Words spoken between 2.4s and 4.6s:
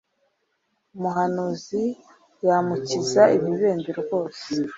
yamukiza ibibembe rwose